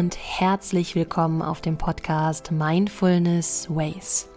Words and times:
und 0.00 0.16
herzlich 0.16 0.94
willkommen 0.94 1.42
auf 1.42 1.60
dem 1.60 1.76
Podcast 1.76 2.52
Mindfulness 2.52 3.68
Ways. 3.68 4.30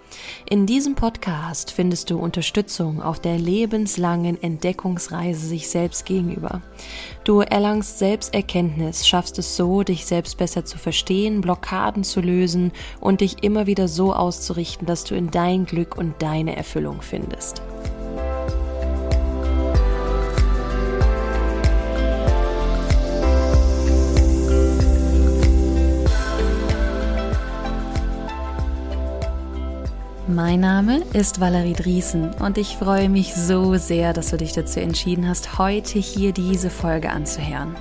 In 0.49 0.65
diesem 0.65 0.95
Podcast 0.95 1.71
findest 1.71 2.09
du 2.09 2.20
Unterstützung 2.20 3.01
auf 3.01 3.21
der 3.21 3.39
lebenslangen 3.39 4.43
Entdeckungsreise 4.43 5.47
sich 5.47 5.70
selbst 5.70 6.05
gegenüber. 6.05 6.61
Du 7.23 7.39
erlangst 7.39 7.97
Selbsterkenntnis, 7.97 9.07
schaffst 9.07 9.39
es 9.39 9.55
so, 9.55 9.84
dich 9.84 10.05
selbst 10.05 10.38
besser 10.38 10.65
zu 10.65 10.77
verstehen, 10.77 11.39
Blockaden 11.39 12.03
zu 12.03 12.20
lösen 12.20 12.73
und 12.99 13.21
dich 13.21 13.41
immer 13.41 13.66
wieder 13.66 13.88
so 13.88 14.13
auszurichten, 14.13 14.85
dass 14.85 15.05
du 15.05 15.16
in 15.16 15.31
dein 15.31 15.66
Glück 15.66 15.98
und 15.98 16.21
deine 16.21 16.57
Erfüllung 16.57 17.02
findest. 17.02 17.61
Mein 30.33 30.61
Name 30.61 31.03
ist 31.13 31.39
Valerie 31.39 31.73
Driesen 31.73 32.33
und 32.39 32.57
ich 32.57 32.77
freue 32.77 33.07
mich 33.07 33.35
so 33.35 33.75
sehr, 33.75 34.13
dass 34.13 34.31
du 34.31 34.37
dich 34.37 34.51
dazu 34.51 34.79
entschieden 34.79 35.29
hast, 35.29 35.59
heute 35.59 35.99
hier 35.99 36.31
diese 36.31 36.71
Folge 36.71 37.11
anzuhören. 37.11 37.75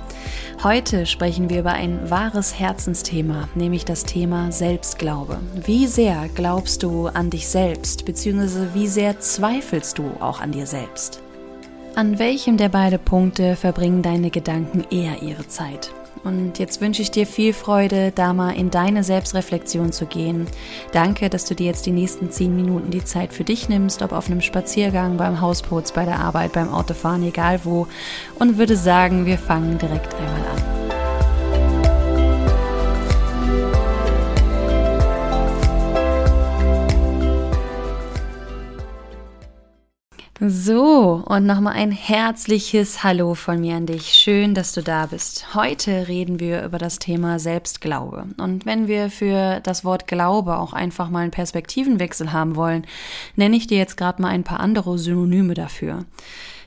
Heute 0.61 1.07
sprechen 1.07 1.49
wir 1.49 1.61
über 1.61 1.71
ein 1.71 2.11
wahres 2.11 2.59
Herzensthema, 2.59 3.49
nämlich 3.55 3.85
das 3.85 4.03
Thema 4.03 4.51
Selbstglaube. 4.51 5.39
Wie 5.65 5.87
sehr 5.87 6.29
glaubst 6.35 6.83
du 6.83 7.07
an 7.07 7.31
dich 7.31 7.47
selbst, 7.47 8.05
beziehungsweise 8.05 8.75
wie 8.75 8.87
sehr 8.87 9.19
zweifelst 9.19 9.97
du 9.97 10.11
auch 10.19 10.39
an 10.39 10.51
dir 10.51 10.67
selbst? 10.67 11.23
An 11.95 12.19
welchem 12.19 12.57
der 12.57 12.69
beiden 12.69 12.99
Punkte 12.99 13.55
verbringen 13.55 14.03
deine 14.03 14.29
Gedanken 14.29 14.83
eher 14.91 15.23
ihre 15.23 15.47
Zeit? 15.47 15.89
Und 16.23 16.57
jetzt 16.57 16.79
wünsche 16.79 17.01
ich 17.01 17.11
dir 17.11 17.27
viel 17.27 17.53
Freude, 17.53 18.11
da 18.13 18.33
mal 18.33 18.51
in 18.51 18.71
deine 18.71 19.03
Selbstreflexion 19.03 19.91
zu 19.91 20.05
gehen. 20.05 20.47
Danke, 20.93 21.29
dass 21.29 21.45
du 21.45 21.53
dir 21.53 21.65
jetzt 21.65 21.85
die 21.85 21.91
nächsten 21.91 22.31
zehn 22.31 22.55
Minuten 22.55 22.91
die 22.91 23.03
Zeit 23.03 23.33
für 23.33 23.43
dich 23.43 23.67
nimmst, 23.67 24.01
ob 24.01 24.13
auf 24.13 24.27
einem 24.27 24.41
Spaziergang, 24.41 25.17
beim 25.17 25.41
Hausputz, 25.41 25.91
bei 25.91 26.05
der 26.05 26.19
Arbeit, 26.19 26.53
beim 26.53 26.73
Autofahren, 26.73 27.23
egal 27.23 27.61
wo. 27.63 27.87
Und 28.39 28.57
würde 28.57 28.77
sagen, 28.77 29.25
wir 29.25 29.37
fangen 29.37 29.77
direkt 29.77 30.13
einmal 30.15 30.47
an. 30.55 30.72
So, 40.45 41.23
und 41.25 41.45
nochmal 41.45 41.75
ein 41.75 41.93
herzliches 41.93 43.01
Hallo 43.01 43.33
von 43.33 43.61
mir 43.61 43.77
an 43.77 43.85
dich. 43.85 44.07
Schön, 44.07 44.53
dass 44.53 44.73
du 44.73 44.83
da 44.83 45.05
bist. 45.05 45.55
Heute 45.55 46.09
reden 46.09 46.41
wir 46.41 46.65
über 46.65 46.77
das 46.77 46.99
Thema 46.99 47.39
Selbstglaube. 47.39 48.25
Und 48.35 48.65
wenn 48.65 48.89
wir 48.89 49.09
für 49.09 49.61
das 49.61 49.85
Wort 49.85 50.05
Glaube 50.05 50.57
auch 50.57 50.73
einfach 50.73 51.09
mal 51.09 51.19
einen 51.19 51.31
Perspektivenwechsel 51.31 52.33
haben 52.33 52.57
wollen, 52.57 52.85
nenne 53.37 53.55
ich 53.55 53.67
dir 53.67 53.77
jetzt 53.77 53.95
gerade 53.95 54.21
mal 54.21 54.27
ein 54.27 54.43
paar 54.43 54.59
andere 54.59 54.97
Synonyme 54.97 55.53
dafür. 55.53 56.03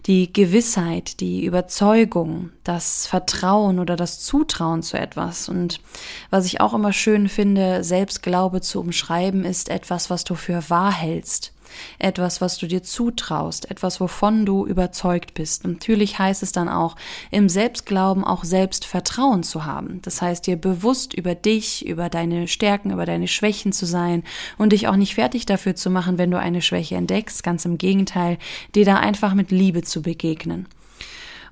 Die 0.06 0.32
Gewissheit, 0.32 1.20
die 1.20 1.44
Überzeugung, 1.44 2.52
das 2.64 3.06
Vertrauen 3.06 3.78
oder 3.78 3.96
das 3.96 4.20
Zutrauen 4.20 4.82
zu 4.82 4.98
etwas. 4.98 5.50
Und 5.50 5.82
was 6.30 6.46
ich 6.46 6.62
auch 6.62 6.72
immer 6.72 6.94
schön 6.94 7.28
finde, 7.28 7.84
Selbstglaube 7.84 8.62
zu 8.62 8.80
umschreiben, 8.80 9.44
ist 9.44 9.68
etwas, 9.68 10.08
was 10.08 10.24
du 10.24 10.34
für 10.34 10.70
wahr 10.70 10.94
hältst 10.94 11.52
etwas, 11.98 12.40
was 12.40 12.58
du 12.58 12.66
dir 12.66 12.82
zutraust, 12.82 13.70
etwas, 13.70 14.00
wovon 14.00 14.46
du 14.46 14.66
überzeugt 14.66 15.34
bist. 15.34 15.64
natürlich 15.66 16.18
heißt 16.18 16.42
es 16.42 16.52
dann 16.52 16.68
auch, 16.68 16.96
im 17.30 17.48
Selbstglauben 17.48 18.24
auch 18.24 18.44
Selbstvertrauen 18.44 19.42
zu 19.42 19.64
haben. 19.64 20.00
Das 20.02 20.22
heißt, 20.22 20.46
dir 20.46 20.56
bewusst 20.56 21.14
über 21.14 21.34
dich, 21.34 21.86
über 21.86 22.08
deine 22.08 22.48
Stärken, 22.48 22.90
über 22.90 23.06
deine 23.06 23.28
Schwächen 23.28 23.72
zu 23.72 23.86
sein 23.86 24.22
und 24.58 24.72
dich 24.72 24.88
auch 24.88 24.96
nicht 24.96 25.14
fertig 25.14 25.46
dafür 25.46 25.74
zu 25.74 25.90
machen, 25.90 26.18
wenn 26.18 26.30
du 26.30 26.38
eine 26.38 26.62
Schwäche 26.62 26.96
entdeckst. 26.96 27.42
Ganz 27.42 27.64
im 27.64 27.78
Gegenteil, 27.78 28.38
dir 28.74 28.84
da 28.84 28.96
einfach 28.96 29.34
mit 29.34 29.50
Liebe 29.50 29.82
zu 29.82 30.02
begegnen. 30.02 30.66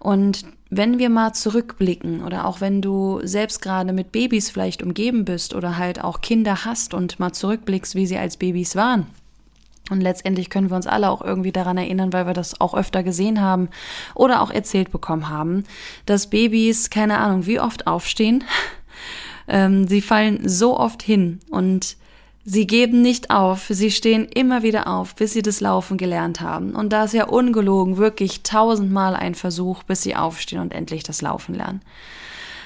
Und 0.01 0.45
wenn 0.69 0.99
wir 0.99 1.09
mal 1.09 1.33
zurückblicken 1.33 2.23
oder 2.23 2.47
auch 2.47 2.61
wenn 2.61 2.83
du 2.83 3.21
selbst 3.23 3.63
gerade 3.63 3.93
mit 3.93 4.13
Babys 4.13 4.51
vielleicht 4.51 4.83
umgeben 4.83 5.25
bist 5.25 5.55
oder 5.55 5.79
halt 5.79 6.03
auch 6.03 6.21
Kinder 6.21 6.65
hast 6.65 6.95
und 6.95 7.19
mal 7.21 7.33
zurückblickst, 7.33 7.95
wie 7.95 8.07
sie 8.07 8.19
als 8.19 8.37
Babys 8.37 8.77
waren, 8.77 9.07
und 9.91 10.01
letztendlich 10.01 10.49
können 10.49 10.71
wir 10.71 10.77
uns 10.77 10.87
alle 10.87 11.11
auch 11.11 11.21
irgendwie 11.21 11.53
daran 11.53 11.77
erinnern, 11.77 12.13
weil 12.13 12.27
wir 12.27 12.33
das 12.33 12.61
auch 12.61 12.75
öfter 12.75 13.03
gesehen 13.03 13.41
haben 13.41 13.69
oder 14.15 14.41
auch 14.41 14.51
erzählt 14.51 14.91
bekommen 14.91 15.29
haben, 15.29 15.65
dass 16.07 16.31
Babys, 16.31 16.89
keine 16.89 17.19
Ahnung, 17.19 17.47
wie 17.47 17.61
oft 17.61 17.87
aufstehen. 17.87 18.45
Ähm, 19.47 19.87
sie 19.87 20.01
fallen 20.01 20.49
so 20.49 20.79
oft 20.81 21.03
hin 21.03 21.39
und 21.51 21.99
sie 22.47 22.67
geben 22.67 23.03
nicht 23.03 23.29
auf. 23.29 23.67
Sie 23.69 23.91
stehen 23.91 24.25
immer 24.25 24.63
wieder 24.63 24.87
auf, 24.87 25.15
bis 25.15 25.35
sie 25.35 25.43
das 25.43 25.61
Laufen 25.61 25.99
gelernt 25.99 26.41
haben. 26.41 26.75
Und 26.75 26.95
da 26.95 27.05
ist 27.05 27.13
ja 27.13 27.27
ungelogen 27.27 27.99
wirklich 27.99 28.43
tausendmal 28.43 29.15
ein 29.15 29.35
Versuch, 29.35 29.83
bis 29.83 30.01
sie 30.01 30.17
aufstehen 30.17 30.61
und 30.61 30.73
endlich 30.73 31.03
das 31.03 31.21
Laufen 31.21 31.55
lernen. 31.55 31.83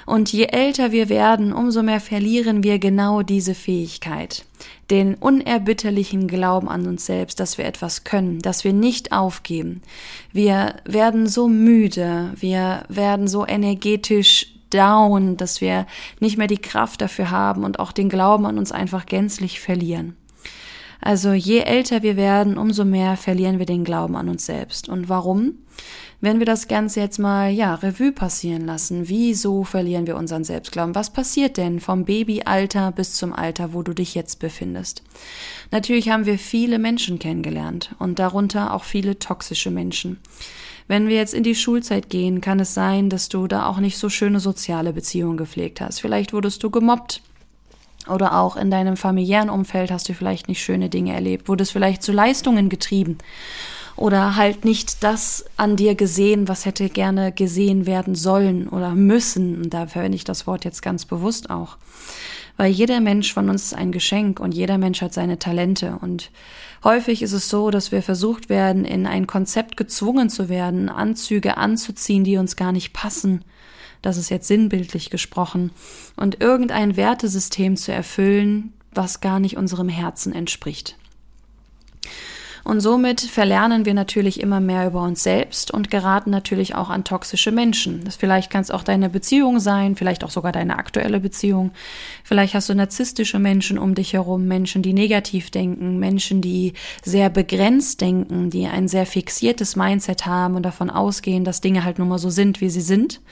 Und 0.08 0.32
je 0.32 0.44
älter 0.44 0.90
wir 0.90 1.10
werden, 1.10 1.52
umso 1.52 1.82
mehr 1.82 2.00
verlieren 2.00 2.62
wir 2.62 2.78
genau 2.78 3.20
diese 3.20 3.54
Fähigkeit. 3.54 4.46
Den 4.90 5.14
unerbitterlichen 5.14 6.28
Glauben 6.28 6.66
an 6.70 6.86
uns 6.86 7.04
selbst, 7.04 7.38
dass 7.40 7.58
wir 7.58 7.66
etwas 7.66 8.04
können, 8.04 8.38
dass 8.38 8.64
wir 8.64 8.72
nicht 8.72 9.12
aufgeben. 9.12 9.82
Wir 10.32 10.76
werden 10.86 11.26
so 11.26 11.46
müde, 11.46 12.32
wir 12.36 12.84
werden 12.88 13.28
so 13.28 13.46
energetisch 13.46 14.46
down, 14.70 15.36
dass 15.36 15.60
wir 15.60 15.86
nicht 16.20 16.38
mehr 16.38 16.46
die 16.46 16.56
Kraft 16.56 17.02
dafür 17.02 17.30
haben 17.30 17.62
und 17.62 17.78
auch 17.78 17.92
den 17.92 18.08
Glauben 18.08 18.46
an 18.46 18.56
uns 18.56 18.72
einfach 18.72 19.04
gänzlich 19.04 19.60
verlieren. 19.60 20.16
Also 21.00 21.32
je 21.32 21.60
älter 21.60 22.02
wir 22.02 22.16
werden, 22.16 22.58
umso 22.58 22.84
mehr 22.84 23.16
verlieren 23.16 23.58
wir 23.58 23.66
den 23.66 23.84
Glauben 23.84 24.16
an 24.16 24.28
uns 24.28 24.46
selbst. 24.46 24.88
Und 24.88 25.08
warum? 25.08 25.54
Wenn 26.20 26.40
wir 26.40 26.46
das 26.46 26.66
Ganze 26.66 26.98
jetzt 27.00 27.18
mal, 27.18 27.50
ja, 27.50 27.76
Revue 27.76 28.10
passieren 28.10 28.66
lassen, 28.66 29.08
wieso 29.08 29.62
verlieren 29.62 30.08
wir 30.08 30.16
unseren 30.16 30.42
Selbstglauben? 30.42 30.96
Was 30.96 31.12
passiert 31.12 31.56
denn 31.56 31.78
vom 31.78 32.04
Babyalter 32.04 32.90
bis 32.90 33.14
zum 33.14 33.32
Alter, 33.32 33.72
wo 33.72 33.82
du 33.82 33.94
dich 33.94 34.16
jetzt 34.16 34.40
befindest? 34.40 35.04
Natürlich 35.70 36.10
haben 36.10 36.26
wir 36.26 36.38
viele 36.38 36.80
Menschen 36.80 37.20
kennengelernt 37.20 37.94
und 38.00 38.18
darunter 38.18 38.74
auch 38.74 38.82
viele 38.82 39.20
toxische 39.20 39.70
Menschen. 39.70 40.18
Wenn 40.88 41.06
wir 41.06 41.16
jetzt 41.16 41.34
in 41.34 41.44
die 41.44 41.54
Schulzeit 41.54 42.08
gehen, 42.08 42.40
kann 42.40 42.58
es 42.58 42.74
sein, 42.74 43.10
dass 43.10 43.28
du 43.28 43.46
da 43.46 43.66
auch 43.66 43.78
nicht 43.78 43.98
so 43.98 44.08
schöne 44.08 44.40
soziale 44.40 44.92
Beziehungen 44.92 45.36
gepflegt 45.36 45.80
hast. 45.80 46.00
Vielleicht 46.00 46.32
wurdest 46.32 46.64
du 46.64 46.70
gemobbt, 46.70 47.22
oder 48.08 48.38
auch 48.38 48.56
in 48.56 48.70
deinem 48.70 48.96
familiären 48.96 49.50
Umfeld 49.50 49.90
hast 49.90 50.08
du 50.08 50.14
vielleicht 50.14 50.48
nicht 50.48 50.62
schöne 50.62 50.88
Dinge 50.88 51.14
erlebt, 51.14 51.48
wurdest 51.48 51.72
vielleicht 51.72 52.02
zu 52.02 52.12
Leistungen 52.12 52.68
getrieben 52.68 53.18
oder 53.98 54.36
halt 54.36 54.64
nicht 54.64 55.02
das 55.02 55.44
an 55.56 55.74
dir 55.74 55.96
gesehen, 55.96 56.46
was 56.46 56.64
hätte 56.64 56.88
gerne 56.88 57.32
gesehen 57.32 57.84
werden 57.84 58.14
sollen 58.14 58.68
oder 58.68 58.94
müssen. 58.94 59.62
Und 59.62 59.74
da 59.74 59.88
verwende 59.88 60.14
ich 60.14 60.22
das 60.22 60.46
Wort 60.46 60.64
jetzt 60.64 60.82
ganz 60.82 61.04
bewusst 61.04 61.50
auch. 61.50 61.76
Weil 62.56 62.70
jeder 62.70 63.00
Mensch 63.00 63.32
von 63.32 63.50
uns 63.50 63.64
ist 63.64 63.74
ein 63.74 63.90
Geschenk 63.90 64.38
und 64.38 64.54
jeder 64.54 64.78
Mensch 64.78 65.02
hat 65.02 65.12
seine 65.12 65.40
Talente. 65.40 65.98
Und 66.00 66.30
häufig 66.84 67.22
ist 67.22 67.32
es 67.32 67.48
so, 67.48 67.70
dass 67.70 67.90
wir 67.90 68.02
versucht 68.02 68.48
werden, 68.48 68.84
in 68.84 69.04
ein 69.04 69.26
Konzept 69.26 69.76
gezwungen 69.76 70.30
zu 70.30 70.48
werden, 70.48 70.88
Anzüge 70.88 71.56
anzuziehen, 71.56 72.22
die 72.22 72.36
uns 72.36 72.54
gar 72.54 72.70
nicht 72.70 72.92
passen. 72.92 73.44
Das 74.02 74.16
ist 74.16 74.30
jetzt 74.30 74.48
sinnbildlich 74.48 75.10
gesprochen. 75.10 75.70
Und 76.16 76.40
irgendein 76.40 76.96
Wertesystem 76.96 77.76
zu 77.76 77.92
erfüllen, 77.92 78.72
was 78.92 79.20
gar 79.20 79.40
nicht 79.40 79.56
unserem 79.56 79.88
Herzen 79.88 80.32
entspricht. 80.32 80.96
Und 82.68 82.82
somit 82.82 83.22
verlernen 83.22 83.86
wir 83.86 83.94
natürlich 83.94 84.40
immer 84.40 84.60
mehr 84.60 84.86
über 84.86 85.02
uns 85.02 85.22
selbst 85.22 85.70
und 85.70 85.90
geraten 85.90 86.28
natürlich 86.28 86.74
auch 86.74 86.90
an 86.90 87.02
toxische 87.02 87.50
Menschen. 87.50 88.04
Das 88.04 88.16
vielleicht 88.16 88.50
kann 88.50 88.60
es 88.60 88.70
auch 88.70 88.82
deine 88.82 89.08
Beziehung 89.08 89.58
sein, 89.58 89.96
vielleicht 89.96 90.22
auch 90.22 90.28
sogar 90.28 90.52
deine 90.52 90.76
aktuelle 90.76 91.18
Beziehung. 91.18 91.70
Vielleicht 92.24 92.52
hast 92.52 92.68
du 92.68 92.74
narzisstische 92.74 93.38
Menschen 93.38 93.78
um 93.78 93.94
dich 93.94 94.12
herum, 94.12 94.46
Menschen, 94.46 94.82
die 94.82 94.92
negativ 94.92 95.50
denken, 95.50 95.98
Menschen, 95.98 96.42
die 96.42 96.74
sehr 97.02 97.30
begrenzt 97.30 98.02
denken, 98.02 98.50
die 98.50 98.66
ein 98.66 98.86
sehr 98.86 99.06
fixiertes 99.06 99.74
Mindset 99.74 100.26
haben 100.26 100.54
und 100.54 100.62
davon 100.62 100.90
ausgehen, 100.90 101.44
dass 101.44 101.62
Dinge 101.62 101.84
halt 101.84 101.98
nun 101.98 102.08
mal 102.08 102.18
so 102.18 102.28
sind, 102.28 102.60
wie 102.60 102.68
sie 102.68 102.82
sind. 102.82 103.22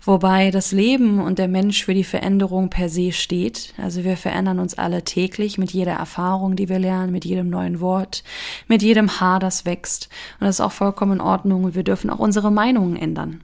Wobei 0.00 0.50
das 0.50 0.72
Leben 0.72 1.20
und 1.20 1.38
der 1.38 1.48
Mensch 1.48 1.84
für 1.84 1.92
die 1.92 2.04
Veränderung 2.04 2.70
per 2.70 2.88
se 2.88 3.12
steht. 3.12 3.74
Also 3.76 4.04
wir 4.04 4.16
verändern 4.16 4.60
uns 4.60 4.78
alle 4.78 5.04
täglich 5.04 5.58
mit 5.58 5.72
jeder 5.72 5.92
Erfahrung, 5.92 6.56
die 6.56 6.70
wir 6.70 6.78
lernen, 6.78 7.12
mit 7.12 7.26
jedem 7.26 7.50
neuen 7.50 7.82
Wort, 7.82 8.24
mit 8.66 8.77
jedem 8.82 9.20
Haar, 9.20 9.40
das 9.40 9.64
wächst. 9.64 10.08
Und 10.40 10.46
das 10.46 10.56
ist 10.56 10.60
auch 10.60 10.72
vollkommen 10.72 11.12
in 11.12 11.20
Ordnung 11.20 11.64
und 11.64 11.74
wir 11.74 11.84
dürfen 11.84 12.10
auch 12.10 12.18
unsere 12.18 12.50
Meinungen 12.50 12.96
ändern. 12.96 13.42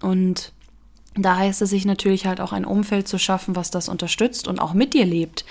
Und 0.00 0.52
Da 1.14 1.36
heißt 1.36 1.60
es 1.60 1.68
sich 1.68 1.84
natürlich 1.84 2.26
halt 2.26 2.40
auch 2.40 2.52
ein 2.52 2.64
Umfeld 2.64 3.06
zu 3.06 3.18
schaffen, 3.18 3.54
was 3.54 3.70
das 3.70 3.90
unterstützt 3.90 4.48
und 4.48 4.60
auch 4.60 4.72
mit 4.72 4.94
dir 4.94 5.04
lebt, 5.04 5.44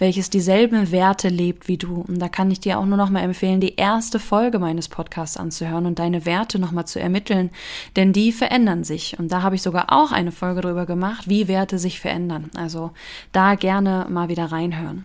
welches 0.00 0.28
dieselben 0.28 0.90
Werte 0.90 1.28
lebt 1.28 1.68
wie 1.68 1.76
du. 1.76 2.04
Und 2.08 2.18
da 2.18 2.28
kann 2.28 2.50
ich 2.50 2.58
dir 2.58 2.80
auch 2.80 2.84
nur 2.84 2.96
noch 2.96 3.10
mal 3.10 3.20
empfehlen, 3.20 3.60
die 3.60 3.76
erste 3.76 4.18
Folge 4.18 4.58
meines 4.58 4.88
Podcasts 4.88 5.36
anzuhören 5.36 5.86
und 5.86 6.00
deine 6.00 6.26
Werte 6.26 6.58
noch 6.58 6.72
mal 6.72 6.86
zu 6.86 6.98
ermitteln, 6.98 7.50
denn 7.94 8.12
die 8.12 8.32
verändern 8.32 8.82
sich. 8.82 9.16
Und 9.16 9.30
da 9.30 9.42
habe 9.42 9.54
ich 9.54 9.62
sogar 9.62 9.92
auch 9.92 10.10
eine 10.10 10.32
Folge 10.32 10.62
drüber 10.62 10.84
gemacht, 10.84 11.28
wie 11.28 11.46
Werte 11.46 11.78
sich 11.78 12.00
verändern. 12.00 12.50
Also 12.56 12.90
da 13.30 13.54
gerne 13.54 14.08
mal 14.10 14.28
wieder 14.28 14.46
reinhören. 14.46 15.04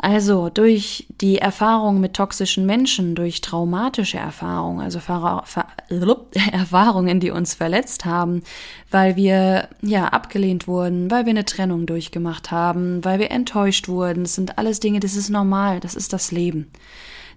Also 0.00 0.48
durch 0.48 1.06
die 1.20 1.38
Erfahrung 1.38 2.00
mit 2.00 2.14
toxischen 2.14 2.64
Menschen, 2.66 3.16
durch 3.16 3.40
traumatische 3.40 4.18
Erfahrungen, 4.18 4.80
also 4.80 5.00
Erfahrungen, 6.52 7.20
die 7.20 7.30
uns 7.30 7.54
verletzt 7.54 8.04
haben, 8.04 8.42
weil 8.90 9.16
wir 9.16 9.68
ja 9.82 10.06
abgelehnt 10.06 10.68
wurden, 10.68 11.10
weil 11.10 11.26
wir 11.26 11.30
eine 11.30 11.44
Trennung 11.44 11.86
durchgemacht 11.86 12.52
haben, 12.52 13.04
weil 13.04 13.18
wir 13.18 13.32
enttäuscht 13.32 13.88
wurden, 13.88 14.22
das 14.22 14.34
sind 14.34 14.56
alles 14.56 14.78
Dinge, 14.78 15.00
das 15.00 15.16
ist 15.16 15.30
normal, 15.30 15.80
das 15.80 15.94
ist 15.94 16.12
das 16.12 16.30
Leben. 16.30 16.70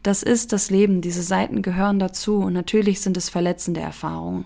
Das 0.03 0.23
ist 0.23 0.51
das 0.51 0.71
Leben, 0.71 1.01
diese 1.01 1.21
Seiten 1.21 1.61
gehören 1.61 1.99
dazu 1.99 2.37
und 2.37 2.53
natürlich 2.53 3.01
sind 3.01 3.17
es 3.17 3.29
verletzende 3.29 3.81
Erfahrungen. 3.81 4.45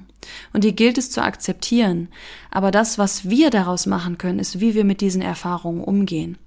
Und 0.54 0.64
die 0.64 0.76
gilt 0.76 0.98
es 0.98 1.12
zu 1.12 1.22
akzeptieren. 1.22 2.10
Aber 2.52 2.72
das, 2.72 2.98
was 2.98 3.30
wir 3.30 3.50
daraus 3.50 3.86
machen 3.86 4.18
können, 4.18 4.40
ist, 4.40 4.60
wie 4.60 4.76
wir 4.76 4.86
mit 4.86 5.02
diesen 5.02 5.22
Erfahrungen 5.22 5.84
umgehen. 5.84 6.38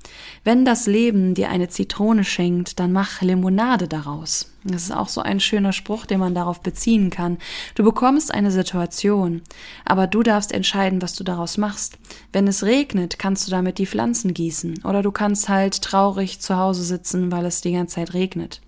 Wenn 0.45 0.65
das 0.65 0.87
Leben 0.87 1.35
dir 1.35 1.51
eine 1.51 1.69
Zitrone 1.69 2.25
schenkt, 2.25 2.81
dann 2.81 2.93
mach 2.93 3.21
Limonade 3.21 3.89
daraus. 3.89 4.53
Das 4.65 4.83
ist 4.83 4.93
auch 4.93 5.09
so 5.09 5.21
ein 5.21 5.41
schöner 5.41 5.73
Spruch, 5.73 6.05
den 6.05 6.21
man 6.21 6.35
darauf 6.35 6.61
beziehen 6.61 7.11
kann. 7.11 7.39
Du 7.75 7.85
bekommst 7.85 8.33
eine 8.33 8.51
Situation, 8.51 9.43
aber 9.85 10.07
du 10.07 10.23
darfst 10.23 10.53
entscheiden, 10.53 11.01
was 11.01 11.15
du 11.15 11.25
daraus 11.25 11.59
machst. 11.59 11.99
Wenn 12.33 12.47
es 12.49 12.65
regnet, 12.65 13.19
kannst 13.19 13.47
du 13.47 13.51
damit 13.51 13.79
die 13.79 13.87
Pflanzen 13.87 14.35
gießen. 14.35 14.85
Oder 14.85 15.03
du 15.03 15.13
kannst 15.13 15.49
halt 15.49 15.81
traurig 15.83 16.41
zu 16.41 16.57
Hause 16.57 16.83
sitzen, 16.83 17.31
weil 17.31 17.47
es 17.47 17.61
die 17.61 17.73
ganze 17.73 17.97
Zeit 17.97 18.15
regnet. 18.15 18.61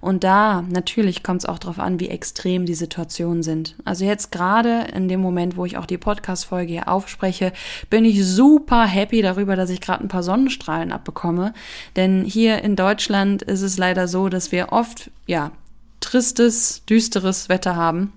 Und 0.00 0.24
da 0.24 0.62
natürlich 0.62 1.22
kommt 1.22 1.42
es 1.42 1.48
auch 1.48 1.58
darauf 1.58 1.78
an, 1.78 2.00
wie 2.00 2.08
extrem 2.08 2.66
die 2.66 2.74
Situationen 2.74 3.42
sind. 3.42 3.76
Also 3.84 4.04
jetzt 4.04 4.32
gerade 4.32 4.86
in 4.94 5.08
dem 5.08 5.20
Moment, 5.20 5.56
wo 5.56 5.64
ich 5.64 5.76
auch 5.76 5.86
die 5.86 5.98
Podcast-Folge 5.98 6.72
hier 6.72 6.88
aufspreche, 6.88 7.52
bin 7.90 8.04
ich 8.04 8.24
super 8.24 8.84
happy 8.84 9.22
darüber, 9.22 9.56
dass 9.56 9.70
ich 9.70 9.80
gerade 9.80 10.04
ein 10.04 10.08
paar 10.08 10.22
Sonnenstrahlen 10.22 10.92
abbekomme. 10.92 11.52
Denn 11.96 12.24
hier 12.24 12.62
in 12.62 12.76
Deutschland 12.76 13.42
ist 13.42 13.62
es 13.62 13.78
leider 13.78 14.08
so, 14.08 14.28
dass 14.28 14.52
wir 14.52 14.72
oft, 14.72 15.10
ja, 15.26 15.52
tristes, 16.00 16.82
düsteres 16.86 17.48
Wetter 17.48 17.76
haben 17.76 18.12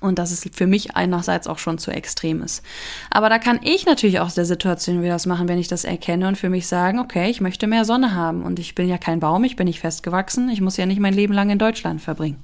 und 0.00 0.18
dass 0.18 0.30
es 0.30 0.48
für 0.52 0.66
mich 0.66 0.96
einerseits 0.96 1.46
auch 1.46 1.58
schon 1.58 1.78
zu 1.78 1.90
extrem 1.90 2.42
ist. 2.42 2.62
Aber 3.10 3.28
da 3.28 3.38
kann 3.38 3.60
ich 3.62 3.86
natürlich 3.86 4.20
aus 4.20 4.34
der 4.34 4.44
Situation 4.44 5.02
wieder 5.02 5.14
was 5.14 5.26
machen, 5.26 5.48
wenn 5.48 5.58
ich 5.58 5.68
das 5.68 5.84
erkenne 5.84 6.28
und 6.28 6.36
für 6.36 6.50
mich 6.50 6.66
sagen, 6.66 6.98
okay, 6.98 7.30
ich 7.30 7.40
möchte 7.40 7.66
mehr 7.66 7.84
Sonne 7.84 8.14
haben. 8.14 8.42
Und 8.42 8.58
ich 8.58 8.74
bin 8.74 8.88
ja 8.88 8.98
kein 8.98 9.20
Baum, 9.20 9.44
ich 9.44 9.56
bin 9.56 9.66
nicht 9.66 9.80
festgewachsen, 9.80 10.48
ich 10.48 10.60
muss 10.60 10.76
ja 10.76 10.86
nicht 10.86 11.00
mein 11.00 11.14
Leben 11.14 11.32
lang 11.32 11.50
in 11.50 11.58
Deutschland 11.58 12.02
verbringen. 12.02 12.42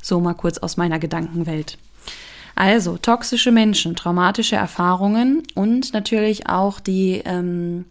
So 0.00 0.20
mal 0.20 0.34
kurz 0.34 0.58
aus 0.58 0.76
meiner 0.76 0.98
Gedankenwelt. 0.98 1.78
Also 2.54 2.98
toxische 2.98 3.50
Menschen, 3.50 3.96
traumatische 3.96 4.56
Erfahrungen 4.56 5.42
und 5.54 5.94
natürlich 5.94 6.48
auch 6.48 6.80
die 6.80 7.22
ähm, 7.24 7.86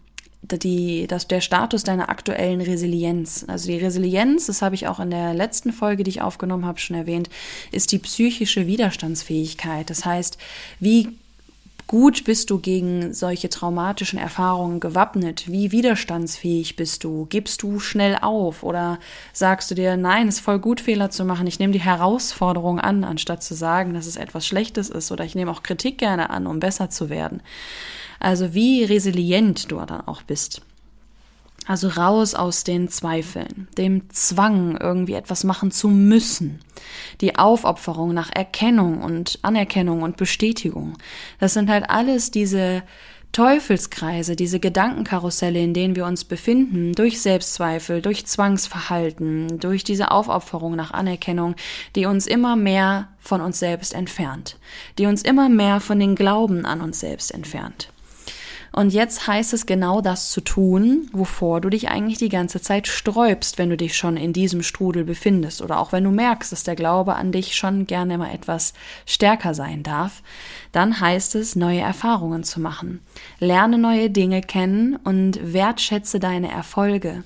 die, 0.58 1.08
das, 1.08 1.28
der 1.28 1.42
Status 1.42 1.84
deiner 1.84 2.10
aktuellen 2.10 2.62
Resilienz. 2.62 3.46
Also 3.48 3.68
die 3.68 3.78
Resilienz, 3.78 4.48
das 4.48 4.62
habe 4.62 4.76
ich 4.76 4.88
auch 4.88 5.00
in 5.00 5.10
der 5.10 5.34
letzten 5.34 5.74
Folge, 5.74 6.04
die 6.04 6.12
ich 6.12 6.22
aufgenommen 6.22 6.66
habe, 6.66 6.80
schon 6.80 6.96
erwähnt, 6.96 7.30
ist 7.72 7.92
die 7.92 8.00
psychische 8.00 8.68
Widerstandsfähigkeit. 8.68 9.90
Das 9.90 10.06
heißt, 10.06 10.38
wie 10.80 11.10
gut 11.92 12.24
bist 12.24 12.50
du 12.50 12.58
gegen 12.58 13.14
solche 13.14 13.50
traumatischen 13.50 14.18
Erfahrungen 14.18 14.80
gewappnet? 14.80 15.52
Wie 15.52 15.74
widerstandsfähig 15.74 16.78
bist 16.78 17.04
du? 17.04 17.26
Gibst 17.30 17.64
du 17.64 17.80
schnell 17.82 18.18
auf 18.22 18.64
oder 18.64 18.98
sagst 19.34 19.70
du 19.70 19.76
dir, 19.76 19.98
nein, 19.98 20.30
es 20.30 20.36
ist 20.36 20.42
voll 20.46 20.60
gut, 20.60 20.80
Fehler 20.80 21.10
zu 21.10 21.26
machen. 21.26 21.48
Ich 21.48 21.60
nehme 21.60 21.74
die 21.74 21.82
Herausforderung 21.82 22.80
an, 22.80 23.04
anstatt 23.04 23.44
zu 23.44 23.56
sagen, 23.56 23.94
dass 23.94 24.06
es 24.06 24.16
etwas 24.16 24.48
Schlechtes 24.48 24.90
ist 24.90 25.12
oder 25.12 25.26
ich 25.26 25.36
nehme 25.36 25.52
auch 25.52 25.64
Kritik 25.64 25.98
gerne 25.98 26.30
an, 26.30 26.48
um 26.48 26.62
besser 26.62 26.90
zu 26.90 27.10
werden. 27.10 27.42
Also 28.22 28.54
wie 28.54 28.84
resilient 28.84 29.72
du 29.72 29.78
dann 29.78 30.08
auch 30.08 30.22
bist. 30.22 30.62
Also 31.68 31.90
raus 31.90 32.34
aus 32.34 32.64
den 32.64 32.88
Zweifeln, 32.90 33.68
dem 33.78 34.10
Zwang, 34.10 34.78
irgendwie 34.78 35.14
etwas 35.14 35.44
machen 35.44 35.72
zu 35.72 35.90
müssen, 35.90 36.60
die 37.22 37.36
Aufopferung 37.38 38.14
nach 38.14 38.32
Erkennung 38.34 39.02
und 39.02 39.40
Anerkennung 39.44 40.02
und 40.02 40.18
Bestätigung. 40.18 40.98
Das 41.40 41.54
sind 41.54 41.70
halt 41.70 41.90
alles 41.90 42.32
diese 42.32 42.84
Teufelskreise, 43.32 44.36
diese 44.36 44.60
Gedankenkarusselle, 44.60 45.60
in 45.60 45.74
denen 45.74 45.96
wir 45.96 46.06
uns 46.06 46.26
befinden, 46.26 46.94
durch 46.94 47.22
Selbstzweifel, 47.22 48.02
durch 48.02 48.26
Zwangsverhalten, 48.26 49.60
durch 49.60 49.84
diese 49.84 50.12
Aufopferung 50.12 50.76
nach 50.76 50.92
Anerkennung, 50.92 51.56
die 51.96 52.06
uns 52.06 52.28
immer 52.28 52.56
mehr 52.56 53.08
von 53.20 53.40
uns 53.40 53.60
selbst 53.60 53.94
entfernt, 53.94 54.58
die 54.98 55.06
uns 55.06 55.22
immer 55.22 55.48
mehr 55.48 55.80
von 55.80 56.00
den 56.00 56.16
Glauben 56.16 56.66
an 56.66 56.82
uns 56.82 57.00
selbst 57.00 57.32
entfernt. 57.32 57.90
Und 58.74 58.94
jetzt 58.94 59.28
heißt 59.28 59.54
es 59.54 59.66
genau 59.66 60.00
das 60.00 60.32
zu 60.32 60.40
tun, 60.40 61.10
wovor 61.12 61.60
du 61.60 61.70
dich 61.70 61.90
eigentlich 61.90 62.20
die 62.20 62.30
ganze 62.30 62.62
Zeit 62.62 62.88
sträubst, 62.88 63.58
wenn 63.58 63.70
du 63.70 63.76
dich 63.76 63.98
schon 63.98 64.16
in 64.16 64.32
diesem 64.32 64.64
Strudel 64.64 65.04
befindest 65.04 65.62
oder 65.62 65.80
auch 65.80 65.92
wenn 65.92 66.06
du 66.06 66.12
merkst, 66.12 66.54
dass 66.54 66.64
der 66.64 66.76
Glaube 66.76 67.16
an 67.16 67.34
dich 67.34 67.56
schon 67.56 67.86
gerne 67.86 68.18
mal 68.18 68.34
etwas 68.34 68.74
stärker 69.06 69.54
sein 69.54 69.84
darf, 69.84 70.24
dann 70.72 71.02
heißt 71.02 71.36
es, 71.36 71.58
neue 71.58 71.82
Erfahrungen 71.82 72.44
zu 72.44 72.62
machen. 72.62 73.02
Lerne 73.40 73.78
neue 73.78 74.10
Dinge 74.10 74.42
kennen 74.42 74.96
und 74.96 75.54
wertschätze 75.54 76.22
deine 76.22 76.50
Erfolge 76.50 77.24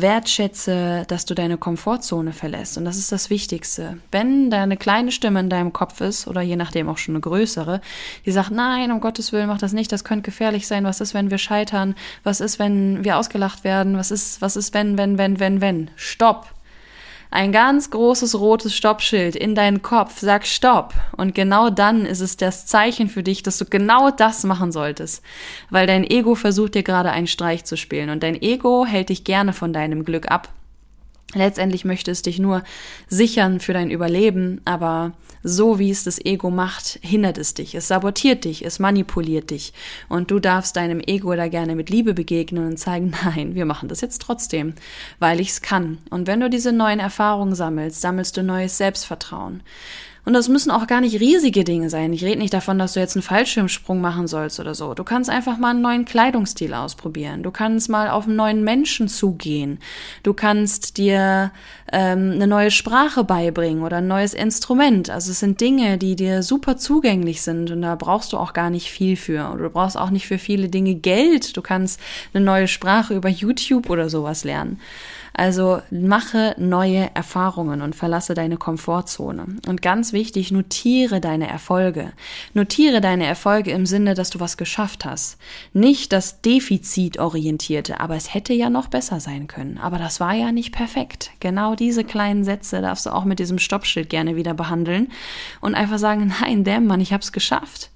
wertschätze, 0.00 1.04
dass 1.08 1.24
du 1.24 1.34
deine 1.34 1.56
Komfortzone 1.58 2.32
verlässt. 2.32 2.78
Und 2.78 2.84
das 2.84 2.96
ist 2.96 3.12
das 3.12 3.30
Wichtigste. 3.30 3.98
Wenn 4.10 4.50
da 4.50 4.62
eine 4.62 4.76
kleine 4.76 5.10
Stimme 5.10 5.40
in 5.40 5.50
deinem 5.50 5.72
Kopf 5.72 6.00
ist, 6.00 6.28
oder 6.28 6.42
je 6.42 6.56
nachdem 6.56 6.88
auch 6.88 6.98
schon 6.98 7.14
eine 7.14 7.20
größere, 7.20 7.80
die 8.24 8.32
sagt, 8.32 8.50
nein, 8.50 8.92
um 8.92 9.00
Gottes 9.00 9.32
Willen, 9.32 9.48
mach 9.48 9.58
das 9.58 9.72
nicht, 9.72 9.92
das 9.92 10.04
könnte 10.04 10.22
gefährlich 10.22 10.66
sein. 10.66 10.84
Was 10.84 11.00
ist, 11.00 11.14
wenn 11.14 11.30
wir 11.30 11.38
scheitern? 11.38 11.94
Was 12.22 12.40
ist, 12.40 12.58
wenn 12.58 13.04
wir 13.04 13.16
ausgelacht 13.16 13.64
werden? 13.64 13.96
Was 13.96 14.10
ist, 14.10 14.40
was 14.42 14.56
ist, 14.56 14.74
wenn, 14.74 14.98
wenn, 14.98 15.18
wenn, 15.18 15.40
wenn, 15.40 15.60
wenn? 15.60 15.90
Stopp! 15.96 16.55
Ein 17.30 17.52
ganz 17.52 17.90
großes 17.90 18.38
rotes 18.38 18.74
Stoppschild 18.74 19.36
in 19.36 19.54
deinen 19.54 19.82
Kopf, 19.82 20.18
sag 20.20 20.46
Stopp. 20.46 20.94
Und 21.16 21.34
genau 21.34 21.70
dann 21.70 22.06
ist 22.06 22.20
es 22.20 22.36
das 22.36 22.66
Zeichen 22.66 23.08
für 23.08 23.22
dich, 23.22 23.42
dass 23.42 23.58
du 23.58 23.64
genau 23.64 24.10
das 24.10 24.44
machen 24.44 24.72
solltest. 24.72 25.22
Weil 25.70 25.86
dein 25.86 26.04
Ego 26.04 26.34
versucht 26.34 26.74
dir 26.74 26.82
gerade 26.82 27.10
einen 27.10 27.26
Streich 27.26 27.64
zu 27.64 27.76
spielen 27.76 28.10
und 28.10 28.22
dein 28.22 28.40
Ego 28.40 28.86
hält 28.86 29.08
dich 29.08 29.24
gerne 29.24 29.52
von 29.52 29.72
deinem 29.72 30.04
Glück 30.04 30.30
ab. 30.30 30.48
Letztendlich 31.34 31.84
möchte 31.84 32.10
es 32.10 32.22
dich 32.22 32.38
nur 32.38 32.62
sichern 33.08 33.58
für 33.58 33.72
dein 33.72 33.90
Überleben, 33.90 34.60
aber 34.64 35.12
so 35.42 35.78
wie 35.78 35.90
es 35.90 36.04
das 36.04 36.24
Ego 36.24 36.50
macht, 36.50 37.00
hindert 37.02 37.36
es 37.36 37.54
dich, 37.54 37.74
es 37.74 37.88
sabotiert 37.88 38.44
dich, 38.44 38.64
es 38.64 38.78
manipuliert 38.78 39.50
dich. 39.50 39.72
Und 40.08 40.30
du 40.30 40.38
darfst 40.38 40.76
deinem 40.76 41.00
Ego 41.00 41.34
da 41.34 41.48
gerne 41.48 41.74
mit 41.74 41.90
Liebe 41.90 42.14
begegnen 42.14 42.66
und 42.66 42.78
zeigen, 42.78 43.12
nein, 43.24 43.54
wir 43.54 43.64
machen 43.64 43.88
das 43.88 44.00
jetzt 44.00 44.22
trotzdem, 44.22 44.74
weil 45.18 45.40
ich 45.40 45.50
es 45.50 45.62
kann. 45.62 45.98
Und 46.10 46.26
wenn 46.26 46.40
du 46.40 46.48
diese 46.48 46.72
neuen 46.72 47.00
Erfahrungen 47.00 47.54
sammelst, 47.54 48.00
sammelst 48.00 48.36
du 48.36 48.42
neues 48.42 48.78
Selbstvertrauen. 48.78 49.62
Und 50.26 50.32
das 50.32 50.48
müssen 50.48 50.72
auch 50.72 50.88
gar 50.88 51.00
nicht 51.00 51.20
riesige 51.20 51.62
Dinge 51.62 51.88
sein. 51.88 52.12
Ich 52.12 52.24
rede 52.24 52.40
nicht 52.40 52.52
davon, 52.52 52.80
dass 52.80 52.94
du 52.94 53.00
jetzt 53.00 53.14
einen 53.14 53.22
Fallschirmsprung 53.22 54.00
machen 54.00 54.26
sollst 54.26 54.58
oder 54.58 54.74
so. 54.74 54.92
Du 54.92 55.04
kannst 55.04 55.30
einfach 55.30 55.56
mal 55.56 55.70
einen 55.70 55.82
neuen 55.82 56.04
Kleidungsstil 56.04 56.74
ausprobieren. 56.74 57.44
Du 57.44 57.52
kannst 57.52 57.88
mal 57.88 58.10
auf 58.10 58.26
einen 58.26 58.34
neuen 58.34 58.64
Menschen 58.64 59.06
zugehen. 59.06 59.78
Du 60.24 60.34
kannst 60.34 60.98
dir 60.98 61.52
ähm, 61.92 62.32
eine 62.34 62.48
neue 62.48 62.72
Sprache 62.72 63.22
beibringen 63.22 63.84
oder 63.84 63.98
ein 63.98 64.08
neues 64.08 64.34
Instrument. 64.34 65.10
Also 65.10 65.30
es 65.30 65.38
sind 65.38 65.60
Dinge, 65.60 65.96
die 65.96 66.16
dir 66.16 66.42
super 66.42 66.76
zugänglich 66.76 67.42
sind 67.42 67.70
und 67.70 67.82
da 67.82 67.94
brauchst 67.94 68.32
du 68.32 68.36
auch 68.36 68.52
gar 68.52 68.70
nicht 68.70 68.90
viel 68.90 69.14
für. 69.14 69.52
Oder 69.52 69.62
du 69.62 69.70
brauchst 69.70 69.96
auch 69.96 70.10
nicht 70.10 70.26
für 70.26 70.38
viele 70.38 70.68
Dinge 70.68 70.96
Geld. 70.96 71.56
Du 71.56 71.62
kannst 71.62 72.00
eine 72.34 72.44
neue 72.44 72.66
Sprache 72.66 73.14
über 73.14 73.28
YouTube 73.28 73.88
oder 73.90 74.10
sowas 74.10 74.42
lernen. 74.42 74.80
Also 75.38 75.82
mache 75.90 76.54
neue 76.56 77.10
Erfahrungen 77.14 77.82
und 77.82 77.94
verlasse 77.94 78.32
deine 78.32 78.56
Komfortzone. 78.56 79.44
Und 79.68 79.82
ganz 79.82 80.14
wichtig, 80.14 80.50
notiere 80.50 81.20
deine 81.20 81.46
Erfolge. 81.46 82.12
Notiere 82.54 83.02
deine 83.02 83.26
Erfolge 83.26 83.70
im 83.72 83.84
Sinne, 83.84 84.14
dass 84.14 84.30
du 84.30 84.40
was 84.40 84.56
geschafft 84.56 85.04
hast. 85.04 85.36
Nicht 85.74 86.14
das 86.14 86.40
Defizitorientierte, 86.40 88.00
aber 88.00 88.16
es 88.16 88.32
hätte 88.32 88.54
ja 88.54 88.70
noch 88.70 88.88
besser 88.88 89.20
sein 89.20 89.46
können. 89.46 89.76
Aber 89.76 89.98
das 89.98 90.20
war 90.20 90.32
ja 90.32 90.52
nicht 90.52 90.72
perfekt. 90.72 91.32
Genau 91.38 91.74
diese 91.74 92.02
kleinen 92.02 92.42
Sätze 92.42 92.80
darfst 92.80 93.04
du 93.04 93.10
auch 93.10 93.26
mit 93.26 93.38
diesem 93.38 93.58
Stoppschild 93.58 94.08
gerne 94.08 94.36
wieder 94.36 94.54
behandeln 94.54 95.08
und 95.60 95.74
einfach 95.74 95.98
sagen, 95.98 96.32
nein, 96.40 96.64
damn 96.64 96.86
Mann, 96.86 97.02
ich 97.02 97.12
hab's 97.12 97.32
geschafft. 97.32 97.90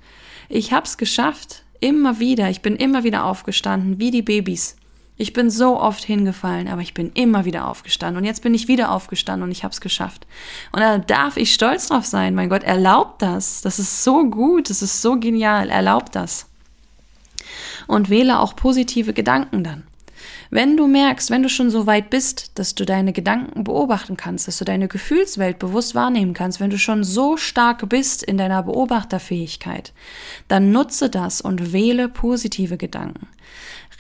Ich 0.51 0.75
hab's 0.75 0.99
geschafft. 0.99 1.63
Immer 1.81 2.21
wieder. 2.21 2.51
Ich 2.51 2.61
bin 2.61 2.77
immer 2.77 3.03
wieder 3.03 3.25
aufgestanden, 3.25 3.99
wie 3.99 4.11
die 4.11 4.21
Babys. 4.21 4.77
Ich 5.21 5.35
bin 5.35 5.51
so 5.51 5.79
oft 5.79 6.03
hingefallen, 6.03 6.67
aber 6.67 6.81
ich 6.81 6.95
bin 6.95 7.13
immer 7.13 7.45
wieder 7.45 7.69
aufgestanden. 7.69 8.17
Und 8.17 8.25
jetzt 8.25 8.41
bin 8.41 8.55
ich 8.55 8.69
wieder 8.69 8.91
aufgestanden 8.91 9.43
und 9.43 9.51
ich 9.51 9.65
habe 9.65 9.73
es 9.73 9.83
geschafft. 9.83 10.27
Und 10.73 10.81
da 10.81 10.97
darf 10.97 11.37
ich 11.37 11.53
stolz 11.53 11.89
drauf 11.89 12.07
sein. 12.07 12.35
Mein 12.35 12.49
Gott, 12.49 12.63
erlaubt 12.63 13.21
das. 13.21 13.61
Das 13.61 13.79
ist 13.79 14.03
so 14.03 14.25
gut, 14.31 14.71
das 14.71 14.81
ist 14.81 15.03
so 15.03 15.21
genial. 15.21 15.69
Erlaubt 15.69 16.17
das. 16.17 16.47
Und 17.87 18.09
wähle 18.09 18.39
auch 18.39 18.57
positive 18.57 19.13
Gedanken 19.13 19.63
dann. 19.63 19.83
Wenn 20.49 20.79
du 20.79 20.87
merkst, 20.87 21.31
wenn 21.31 21.43
du 21.43 21.51
schon 21.51 21.71
so 21.71 21.87
weit 21.87 22.09
bist, 22.09 22.59
dass 22.59 22.75
du 22.75 22.87
deine 22.87 23.13
Gedanken 23.13 23.63
beobachten 23.63 24.17
kannst, 24.17 24.49
dass 24.49 24.57
du 24.57 24.65
deine 24.65 24.89
Gefühlswelt 24.89 25.59
bewusst 25.59 25.95
wahrnehmen 25.95 26.33
kannst, 26.33 26.61
wenn 26.61 26.71
du 26.71 26.79
schon 26.79 27.05
so 27.05 27.37
stark 27.37 27.87
bist 27.91 28.23
in 28.23 28.39
deiner 28.39 28.63
Beobachterfähigkeit, 28.63 29.93
dann 30.49 30.73
nutze 30.73 31.11
das 31.11 31.43
und 31.43 31.75
wähle 31.75 32.09
positive 32.09 32.79
Gedanken. 32.79 33.29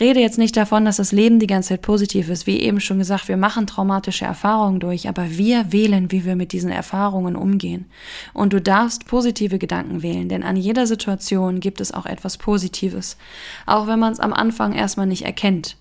Rede 0.00 0.20
jetzt 0.20 0.38
nicht 0.38 0.56
davon, 0.56 0.86
dass 0.86 0.96
das 0.96 1.12
Leben 1.12 1.38
die 1.38 1.46
ganze 1.46 1.70
Zeit 1.70 1.82
positiv 1.82 2.30
ist. 2.30 2.46
Wie 2.46 2.60
eben 2.60 2.80
schon 2.80 2.98
gesagt, 2.98 3.28
wir 3.28 3.36
machen 3.36 3.66
traumatische 3.66 4.24
Erfahrungen 4.24 4.80
durch, 4.80 5.08
aber 5.08 5.30
wir 5.30 5.72
wählen, 5.72 6.10
wie 6.10 6.24
wir 6.24 6.36
mit 6.36 6.52
diesen 6.52 6.70
Erfahrungen 6.70 7.36
umgehen. 7.36 7.84
Und 8.32 8.52
du 8.54 8.60
darfst 8.60 9.06
positive 9.06 9.58
Gedanken 9.58 10.02
wählen, 10.02 10.28
denn 10.30 10.42
an 10.42 10.56
jeder 10.56 10.86
Situation 10.86 11.60
gibt 11.60 11.80
es 11.80 11.92
auch 11.92 12.06
etwas 12.06 12.38
Positives. 12.38 13.18
Auch 13.66 13.86
wenn 13.86 13.98
man 13.98 14.12
es 14.12 14.20
am 14.20 14.32
Anfang 14.32 14.72
erstmal 14.72 15.06
nicht 15.06 15.26
erkennt. 15.26 15.76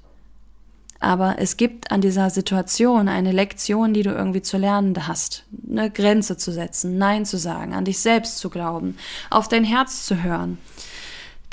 Aber 0.99 1.35
es 1.39 1.55
gibt 1.55 1.91
an 1.91 2.01
dieser 2.01 2.29
Situation 2.29 3.07
eine 3.07 3.31
Lektion, 3.31 3.93
die 3.93 4.03
du 4.03 4.09
irgendwie 4.09 4.41
zu 4.41 4.57
lernen 4.57 5.07
hast. 5.07 5.45
Eine 5.69 5.89
Grenze 5.89 6.35
zu 6.35 6.51
setzen, 6.51 6.97
Nein 6.97 7.25
zu 7.25 7.37
sagen, 7.37 7.73
an 7.73 7.85
dich 7.85 7.99
selbst 7.99 8.37
zu 8.37 8.49
glauben, 8.49 8.97
auf 9.29 9.47
dein 9.47 9.63
Herz 9.63 10.05
zu 10.05 10.23
hören, 10.23 10.57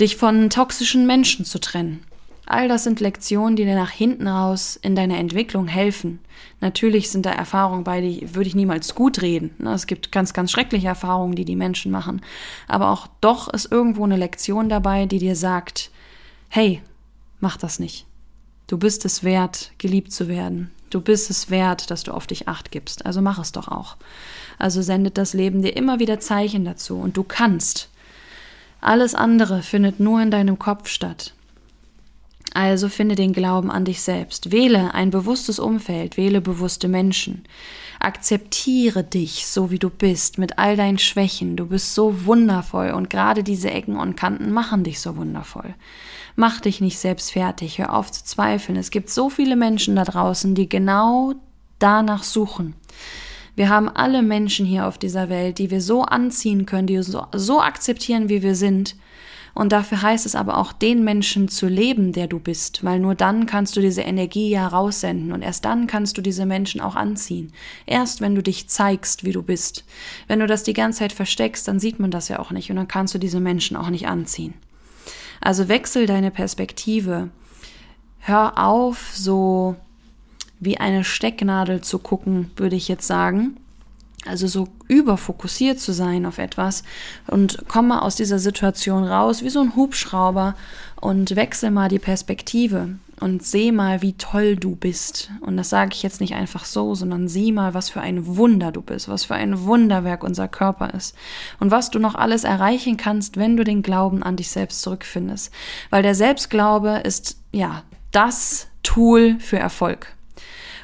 dich 0.01 0.17
von 0.17 0.51
toxischen 0.51 1.07
Menschen 1.07 1.45
zu 1.45 1.61
trennen. 1.61 2.03
All 2.49 2.69
das 2.69 2.85
sind 2.85 3.01
Lektionen, 3.01 3.57
die 3.57 3.65
dir 3.65 3.75
nach 3.75 3.91
hinten 3.91 4.29
raus 4.29 4.79
in 4.81 4.95
deiner 4.95 5.19
Entwicklung 5.19 5.67
helfen. 5.67 6.21
Natürlich 6.61 7.11
sind 7.11 7.27
da 7.27 7.33
Erfahrungen 7.33 7.83
bei, 7.83 8.01
die 8.01 8.35
würde 8.35 8.49
ich 8.49 8.55
niemals 8.55 8.95
gut 8.95 9.21
reden. 9.21 9.51
Ne? 9.59 9.73
Es 9.73 9.89
gibt 9.89 10.13
ganz, 10.13 10.33
ganz 10.33 10.53
schreckliche 10.53 10.87
Erfahrungen, 10.87 11.35
die 11.35 11.45
die 11.45 11.57
Menschen 11.57 11.91
machen. 11.91 12.23
Aber 12.69 12.91
auch 12.91 13.09
doch 13.21 13.49
ist 13.49 13.71
irgendwo 13.73 14.05
eine 14.05 14.17
Lektion 14.17 14.69
dabei, 14.69 15.07
die 15.07 15.19
dir 15.19 15.35
sagt, 15.35 15.91
hey, 16.49 16.83
mach 17.41 17.57
das 17.57 17.81
nicht. 17.81 18.07
Du 18.69 18.79
bist 18.79 19.05
es 19.05 19.25
wert, 19.25 19.73
geliebt 19.79 20.13
zu 20.13 20.29
werden. 20.29 20.71
Du 20.91 21.01
bist 21.01 21.31
es 21.31 21.51
wert, 21.51 21.91
dass 21.91 22.05
du 22.05 22.13
auf 22.13 22.29
dich 22.29 22.47
acht 22.47 22.71
gibst. 22.71 23.07
Also 23.07 23.21
mach 23.23 23.41
es 23.41 23.51
doch 23.51 23.67
auch. 23.67 23.97
Also 24.57 24.83
sendet 24.83 25.19
das 25.19 25.35
Leben 25.35 25.63
dir 25.63 25.77
immer 25.77 25.99
wieder 25.99 26.21
Zeichen 26.21 26.65
dazu 26.65 26.97
und 26.97 27.17
du 27.17 27.25
kannst. 27.25 27.91
Alles 28.81 29.17
andere 29.17 29.63
findet 29.63 29.99
nur 29.99 30.23
in 30.23 30.31
deinem 30.31 30.61
Kopf 30.61 30.89
statt. 30.89 31.35
Also 32.57 32.89
finde 32.89 33.17
den 33.17 33.35
Glauben 33.35 33.71
an 33.71 33.85
dich 33.85 34.01
selbst. 34.01 34.51
Wähle 34.51 34.95
ein 34.95 35.11
bewusstes 35.11 35.59
Umfeld, 35.59 36.17
wähle 36.17 36.41
bewusste 36.41 36.89
Menschen. 36.89 37.45
Akzeptiere 38.01 39.05
dich 39.05 39.47
so, 39.47 39.71
wie 39.71 39.79
du 39.79 39.91
bist, 39.91 40.39
mit 40.39 40.59
all 40.59 40.75
deinen 40.75 40.97
Schwächen. 40.97 41.57
Du 41.57 41.67
bist 41.67 41.95
so 41.95 42.25
wundervoll 42.25 42.93
und 42.93 43.11
gerade 43.11 43.45
diese 43.45 43.71
Ecken 43.71 43.99
und 43.99 44.17
Kanten 44.17 44.53
machen 44.53 44.85
dich 44.85 45.01
so 45.01 45.19
wundervoll. 45.19 45.75
Mach 46.35 46.63
dich 46.63 46.81
nicht 46.81 46.99
selbst 46.99 47.31
fertig, 47.33 47.77
hör 47.77 47.93
auf 47.93 48.11
zu 48.11 48.25
zweifeln. 48.25 48.79
Es 48.79 48.91
gibt 48.91 49.11
so 49.11 49.29
viele 49.29 49.55
Menschen 49.55 49.95
da 49.95 50.05
draußen, 50.05 50.55
die 50.55 50.67
genau 50.67 51.35
danach 51.79 52.23
suchen. 52.23 52.75
Wir 53.55 53.69
haben 53.69 53.91
alle 53.91 54.23
Menschen 54.23 54.65
hier 54.65 54.87
auf 54.87 54.97
dieser 54.97 55.29
Welt, 55.29 55.59
die 55.59 55.71
wir 55.71 55.83
so 55.83 56.05
anziehen 56.05 56.65
können, 56.65 56.87
die 56.87 57.03
so, 57.03 57.27
so 57.35 57.61
akzeptieren, 57.61 58.31
wie 58.31 58.43
wir 58.43 58.55
sind. 58.55 58.97
Und 59.57 59.73
dafür 59.73 60.03
heißt 60.03 60.27
es 60.27 60.35
aber 60.35 60.59
auch, 60.59 60.75
den 60.75 61.03
Menschen 61.03 61.49
zu 61.49 61.67
leben, 61.67 62.13
der 62.13 62.27
du 62.27 62.39
bist, 62.39 62.85
weil 62.85 62.99
nur 63.01 63.15
dann 63.15 63.47
kannst 63.47 63.75
du 63.75 63.81
diese 63.81 64.03
Energie 64.03 64.51
ja 64.51 64.69
raussenden 64.69 65.33
und 65.33 65.41
erst 65.41 65.65
dann 65.65 65.87
kannst 65.87 66.19
du 66.19 66.21
diese 66.21 66.45
Menschen 66.45 66.83
auch 66.83 66.95
anziehen. 66.95 67.55
Erst 67.87 68.21
wenn 68.21 68.35
du 68.35 68.43
dich 68.43 68.69
zeigst, 68.69 69.25
wie 69.25 69.33
du 69.33 69.43
bist. 69.43 69.87
Wenn 70.27 70.41
du 70.41 70.47
das 70.47 70.63
die 70.63 70.75
ganze 70.75 70.99
Zeit 70.99 71.13
versteckst, 71.15 71.67
dann 71.67 71.81
sieht 71.81 71.99
man 71.99 72.11
das 72.11 72.29
ja 72.29 72.39
auch 72.39 72.51
nicht 72.51 72.69
und 72.69 72.77
dann 72.77 72.87
kannst 72.87 73.15
du 73.15 73.19
diese 73.19 73.41
Menschen 73.41 73.79
auch 73.79 73.89
nicht 73.89 74.07
anziehen. 74.07 74.53
Also 75.41 75.69
wechsel 75.69 76.05
deine 76.05 76.31
Perspektive. 76.31 77.31
Hör 78.19 78.59
auf, 78.63 79.13
so 79.15 79.75
wie 80.61 80.77
eine 80.77 81.03
Stecknadel 81.03 81.81
zu 81.81 81.99
gucken, 81.99 82.51
würde 82.57 82.77
ich 82.77 82.89
jetzt 82.89 83.07
sagen. 83.07 83.57
Also 84.25 84.49
so 84.49 84.67
überfokussiert 84.89 85.79
zu 85.79 85.93
sein 85.93 86.27
auf 86.27 86.39
etwas 86.39 86.83
und 87.29 87.65
komm 87.69 87.89
mal 87.89 88.01
aus 88.01 88.17
dieser 88.17 88.41
Situation 88.41 89.05
raus 89.05 89.43
wie 89.43 89.51
so 89.51 89.61
ein 89.61 89.77
Hubschrauber 89.77 90.57
und 91.01 91.37
wechsel 91.37 91.71
mal 91.71 91.89
die 91.89 92.01
Perspektive 92.01 92.97
und 93.21 93.43
seh 93.43 93.73
mal, 93.73 94.03
wie 94.03 94.13
toll 94.15 94.57
du 94.57 94.77
bist. 94.77 95.31
Und 95.41 95.57
das 95.57 95.71
sage 95.71 95.93
ich 95.95 96.03
jetzt 96.03 96.21
nicht 96.21 96.35
einfach 96.35 96.65
so, 96.65 96.95
sondern 96.95 97.29
sieh 97.29 97.53
mal, 97.53 97.73
was 97.73 97.89
für 97.89 98.01
ein 98.01 98.37
Wunder 98.37 98.73
du 98.73 98.83
bist, 98.83 99.09
was 99.09 99.25
für 99.25 99.35
ein 99.35 99.65
Wunderwerk 99.65 100.23
unser 100.23 100.49
Körper 100.49 100.93
ist 100.93 101.15
und 101.59 101.71
was 101.71 101.91
du 101.91 101.99
noch 101.99 102.15
alles 102.15 102.45
erreichen 102.45 102.97
kannst, 102.97 103.37
wenn 103.37 103.57
du 103.57 103.65
den 103.65 103.83
Glauben 103.83 104.23
an 104.23 104.37
dich 104.37 104.51
selbst 104.51 104.83
zurückfindest. 104.83 105.53
Weil 105.91 106.03
der 106.03 106.15
Selbstglaube 106.15 107.01
ist, 107.05 107.39
ja, 107.53 107.83
das 108.13 108.69
Tool 108.83 109.37
für 109.41 109.59
Erfolg. 109.59 110.15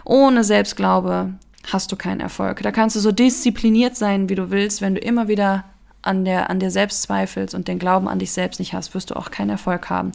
Ohne 0.05 0.43
Selbstglaube 0.43 1.35
hast 1.71 1.93
du 1.93 1.97
keinen 1.97 2.21
Erfolg. 2.21 2.63
Da 2.63 2.73
kannst 2.73 2.97
du 2.97 3.01
so 3.01 3.13
diszipliniert 3.13 3.97
sein, 3.97 4.29
wie 4.29 4.35
du 4.35 4.51
willst, 4.51 4.81
wenn 4.81 4.95
du 4.95 5.01
immer 5.01 5.29
wieder 5.29 5.65
an, 6.03 6.25
der, 6.25 6.51
an 6.51 6.59
dir 6.59 6.71
selbst 6.71 7.03
zweifelst 7.03 7.55
und 7.55 7.69
den 7.69 7.79
Glauben 7.79 8.09
an 8.09 8.19
dich 8.19 8.33
selbst 8.33 8.59
nicht 8.59 8.75
hast, 8.75 8.95
wirst 8.95 9.11
du 9.11 9.17
auch 9.17 9.31
keinen 9.31 9.51
Erfolg 9.51 9.89
haben. 9.89 10.13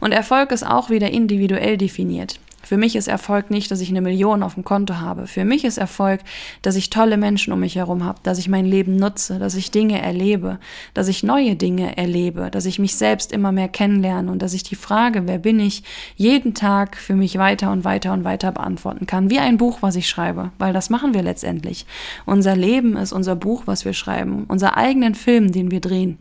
Und 0.00 0.12
Erfolg 0.12 0.52
ist 0.52 0.64
auch 0.64 0.90
wieder 0.90 1.10
individuell 1.10 1.76
definiert. 1.76 2.38
Für 2.64 2.76
mich 2.78 2.96
ist 2.96 3.08
Erfolg 3.08 3.50
nicht, 3.50 3.70
dass 3.70 3.80
ich 3.80 3.90
eine 3.90 4.00
Million 4.00 4.42
auf 4.42 4.54
dem 4.54 4.64
Konto 4.64 4.96
habe. 4.96 5.26
Für 5.26 5.44
mich 5.44 5.64
ist 5.64 5.78
Erfolg, 5.78 6.20
dass 6.62 6.76
ich 6.76 6.90
tolle 6.90 7.16
Menschen 7.16 7.52
um 7.52 7.60
mich 7.60 7.76
herum 7.76 8.04
habe, 8.04 8.20
dass 8.22 8.38
ich 8.38 8.48
mein 8.48 8.64
Leben 8.64 8.96
nutze, 8.96 9.38
dass 9.38 9.54
ich 9.54 9.70
Dinge 9.70 10.00
erlebe, 10.00 10.58
dass 10.94 11.08
ich 11.08 11.22
neue 11.22 11.56
Dinge 11.56 11.96
erlebe, 11.96 12.50
dass 12.50 12.64
ich 12.64 12.78
mich 12.78 12.96
selbst 12.96 13.32
immer 13.32 13.52
mehr 13.52 13.68
kennenlerne 13.68 14.30
und 14.30 14.40
dass 14.40 14.54
ich 14.54 14.62
die 14.62 14.76
Frage, 14.76 15.26
wer 15.26 15.38
bin 15.38 15.60
ich, 15.60 15.82
jeden 16.16 16.54
Tag 16.54 16.96
für 16.96 17.14
mich 17.14 17.38
weiter 17.38 17.70
und 17.70 17.84
weiter 17.84 18.12
und 18.12 18.24
weiter 18.24 18.50
beantworten 18.52 19.06
kann. 19.06 19.30
Wie 19.30 19.38
ein 19.38 19.58
Buch, 19.58 19.78
was 19.82 19.96
ich 19.96 20.08
schreibe, 20.08 20.50
weil 20.58 20.72
das 20.72 20.88
machen 20.90 21.14
wir 21.14 21.22
letztendlich. 21.22 21.86
Unser 22.24 22.56
Leben 22.56 22.96
ist 22.96 23.12
unser 23.12 23.36
Buch, 23.36 23.64
was 23.66 23.84
wir 23.84 23.92
schreiben, 23.92 24.44
unser 24.48 24.76
eigenen 24.76 25.14
Film, 25.14 25.52
den 25.52 25.70
wir 25.70 25.80
drehen. 25.80 26.18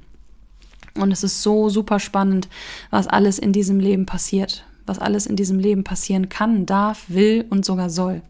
Und 0.95 1.11
es 1.11 1.23
ist 1.23 1.41
so 1.41 1.69
super 1.69 1.99
spannend, 1.99 2.49
was 2.91 3.07
alles 3.07 3.39
in 3.39 3.53
diesem 3.53 3.79
Leben 3.79 4.05
passiert 4.05 4.65
was 4.85 4.99
alles 4.99 5.25
in 5.25 5.35
diesem 5.35 5.59
Leben 5.59 5.83
passieren 5.83 6.29
kann, 6.29 6.65
darf, 6.65 7.05
will 7.07 7.45
und 7.49 7.65
sogar 7.65 7.89
soll. 7.89 8.21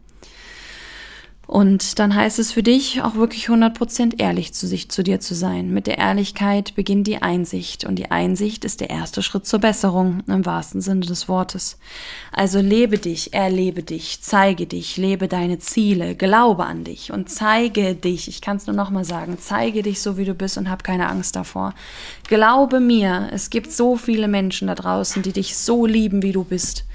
Und 1.53 2.00
dann 2.00 2.15
heißt 2.15 2.39
es 2.39 2.51
für 2.51 2.63
dich 2.63 3.03
auch 3.03 3.13
wirklich 3.13 3.48
100% 3.48 4.19
ehrlich 4.19 4.55
zu 4.55 4.65
sich, 4.65 4.89
zu 4.89 5.03
dir 5.03 5.19
zu 5.19 5.36
sein. 5.36 5.72
Mit 5.72 5.86
der 5.86 6.00
Ehrlichkeit 6.00 6.74
beginnt 6.74 7.05
die 7.05 7.22
Einsicht 7.22 7.86
und 7.86 7.98
die 7.98 8.10
Einsicht 8.10 8.65
ist 8.65 8.81
der 8.81 8.89
erste 8.89 9.22
Schritt 9.22 9.45
zur 9.45 9.60
Besserung 9.60 10.24
im 10.25 10.48
wahrsten 10.48 10.81
Sinne 10.81 11.01
des 11.01 11.29
Wortes. 11.29 11.77
Also 12.31 12.60
lebe 12.60 12.98
dich, 12.98 13.36
erlebe 13.36 13.83
dich, 13.83 14.24
zeige 14.24 14.65
dich, 14.65 14.98
lebe 14.98 15.27
deine 15.27 15.60
Ziele, 15.60 16.15
glaube 16.15 16.65
an 16.65 16.86
dich 16.86 17.12
und 17.12 17.29
zeige 17.29 17.93
dich. 17.93 18.27
Ich 18.27 18.41
kann 18.41 18.57
es 18.57 18.65
nur 18.65 18.75
nochmal 18.75 19.05
sagen, 19.05 19.38
zeige 19.39 19.83
dich 19.83 20.01
so 20.01 20.17
wie 20.17 20.25
du 20.25 20.33
bist 20.33 20.57
und 20.57 20.72
hab 20.72 20.83
keine 20.83 21.07
Angst 21.07 21.36
davor. 21.36 21.75
Glaube 22.27 22.79
mir, 22.79 23.29
es 23.31 23.51
gibt 23.51 23.72
so 23.72 23.95
viele 23.95 24.27
Menschen 24.27 24.69
da 24.69 24.74
draußen, 24.74 25.22
die 25.22 25.33
dich 25.33 25.55
so 25.55 25.86
lieben, 25.86 26.24
wie 26.24 26.31
du 26.31 26.45
bist 26.45 26.86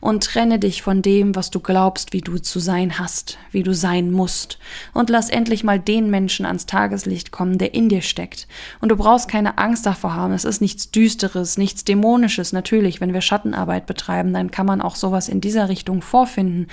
und 0.00 0.24
trenne 0.24 0.58
dich 0.58 0.82
von 0.82 1.02
dem, 1.02 1.34
was 1.34 1.50
du 1.50 1.60
glaubst, 1.60 2.12
wie 2.12 2.20
du 2.20 2.38
zu 2.38 2.60
sein 2.60 2.98
hast, 2.98 3.38
wie 3.50 3.62
du 3.62 3.74
sein 4.06 4.12
musst. 4.12 4.58
Und 4.92 5.10
lass 5.10 5.30
endlich 5.30 5.64
mal 5.64 5.78
den 5.78 6.10
Menschen 6.10 6.46
ans 6.46 6.66
Tageslicht 6.66 7.30
kommen, 7.30 7.58
der 7.58 7.74
in 7.74 7.88
dir 7.88 8.02
steckt. 8.02 8.46
Und 8.80 8.90
du 8.90 8.96
brauchst 8.96 9.28
keine 9.28 9.58
Angst 9.58 9.86
davor 9.86 10.14
haben. 10.14 10.32
Es 10.32 10.44
ist 10.44 10.60
nichts 10.60 10.90
Düsteres, 10.90 11.58
nichts 11.58 11.84
Dämonisches. 11.84 12.52
Natürlich, 12.52 13.00
wenn 13.00 13.12
wir 13.12 13.20
Schattenarbeit 13.20 13.86
betreiben, 13.86 14.32
dann 14.32 14.50
kann 14.50 14.66
man 14.66 14.80
auch 14.80 14.96
sowas 14.96 15.28
in 15.28 15.40
dieser 15.40 15.68
Richtung 15.68 16.02
vorfinden. 16.02 16.68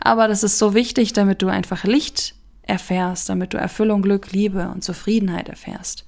Aber 0.00 0.28
das 0.28 0.42
ist 0.42 0.58
so 0.58 0.74
wichtig, 0.74 1.12
damit 1.12 1.42
du 1.42 1.48
einfach 1.48 1.84
Licht 1.84 2.34
erfährst, 2.62 3.28
damit 3.28 3.54
du 3.54 3.58
Erfüllung, 3.58 4.02
Glück, 4.02 4.32
Liebe 4.32 4.70
und 4.74 4.84
Zufriedenheit 4.84 5.48
erfährst. 5.48 6.04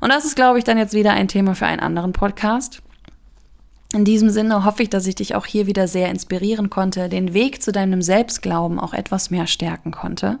Und 0.00 0.10
das 0.10 0.24
ist, 0.24 0.36
glaube 0.36 0.58
ich, 0.58 0.64
dann 0.64 0.78
jetzt 0.78 0.94
wieder 0.94 1.12
ein 1.12 1.28
Thema 1.28 1.54
für 1.54 1.66
einen 1.66 1.80
anderen 1.80 2.12
Podcast. 2.12 2.82
In 3.98 4.04
diesem 4.04 4.30
Sinne 4.30 4.64
hoffe 4.64 4.84
ich, 4.84 4.90
dass 4.90 5.08
ich 5.08 5.16
dich 5.16 5.34
auch 5.34 5.44
hier 5.44 5.66
wieder 5.66 5.88
sehr 5.88 6.08
inspirieren 6.08 6.70
konnte, 6.70 7.08
den 7.08 7.34
Weg 7.34 7.60
zu 7.60 7.72
deinem 7.72 8.00
Selbstglauben 8.00 8.78
auch 8.78 8.94
etwas 8.94 9.32
mehr 9.32 9.48
stärken 9.48 9.90
konnte 9.90 10.38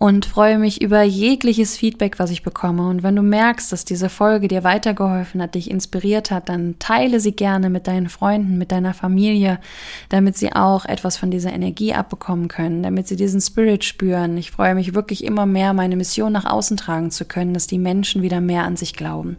und 0.00 0.24
freue 0.24 0.58
mich 0.58 0.80
über 0.80 1.02
jegliches 1.02 1.76
Feedback, 1.76 2.18
was 2.18 2.30
ich 2.30 2.42
bekomme. 2.42 2.88
Und 2.88 3.02
wenn 3.02 3.16
du 3.16 3.20
merkst, 3.20 3.70
dass 3.70 3.84
diese 3.84 4.08
Folge 4.08 4.48
dir 4.48 4.64
weitergeholfen 4.64 5.42
hat, 5.42 5.54
dich 5.54 5.70
inspiriert 5.70 6.30
hat, 6.30 6.48
dann 6.48 6.76
teile 6.78 7.20
sie 7.20 7.32
gerne 7.32 7.68
mit 7.68 7.86
deinen 7.86 8.08
Freunden, 8.08 8.56
mit 8.56 8.72
deiner 8.72 8.94
Familie, 8.94 9.60
damit 10.08 10.38
sie 10.38 10.54
auch 10.54 10.86
etwas 10.86 11.18
von 11.18 11.30
dieser 11.30 11.52
Energie 11.52 11.92
abbekommen 11.92 12.48
können, 12.48 12.82
damit 12.82 13.08
sie 13.08 13.16
diesen 13.16 13.42
Spirit 13.42 13.84
spüren. 13.84 14.38
Ich 14.38 14.52
freue 14.52 14.74
mich 14.74 14.94
wirklich 14.94 15.22
immer 15.22 15.44
mehr, 15.44 15.74
meine 15.74 15.96
Mission 15.96 16.32
nach 16.32 16.46
außen 16.46 16.78
tragen 16.78 17.10
zu 17.10 17.26
können, 17.26 17.52
dass 17.52 17.66
die 17.66 17.78
Menschen 17.78 18.22
wieder 18.22 18.40
mehr 18.40 18.64
an 18.64 18.76
sich 18.76 18.94
glauben, 18.94 19.36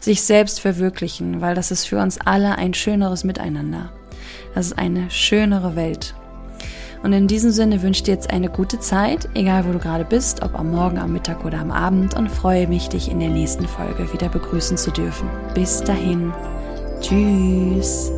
sich 0.00 0.22
selbst 0.22 0.58
verwirklichen, 0.58 1.40
weil 1.40 1.54
das 1.54 1.70
ist 1.70 1.84
für 1.84 2.00
uns 2.00 2.18
alle 2.18 2.58
ein 2.58 2.74
schöneres 2.74 3.22
Miteinander. 3.22 3.92
Das 4.56 4.66
ist 4.66 4.76
eine 4.76 5.08
schönere 5.08 5.76
Welt. 5.76 6.16
Und 7.02 7.12
in 7.12 7.26
diesem 7.26 7.50
Sinne 7.50 7.82
wünsche 7.82 8.00
ich 8.00 8.02
dir 8.04 8.14
jetzt 8.14 8.30
eine 8.30 8.50
gute 8.50 8.78
Zeit, 8.78 9.28
egal 9.34 9.66
wo 9.66 9.72
du 9.72 9.78
gerade 9.78 10.04
bist, 10.04 10.42
ob 10.42 10.54
am 10.54 10.70
Morgen, 10.70 10.98
am 10.98 11.12
Mittag 11.12 11.44
oder 11.44 11.58
am 11.58 11.70
Abend 11.70 12.14
und 12.14 12.30
freue 12.30 12.66
mich, 12.66 12.88
dich 12.88 13.10
in 13.10 13.20
der 13.20 13.30
nächsten 13.30 13.66
Folge 13.66 14.12
wieder 14.12 14.28
begrüßen 14.28 14.76
zu 14.76 14.90
dürfen. 14.90 15.28
Bis 15.54 15.82
dahin. 15.82 16.32
Tschüss. 17.00 18.12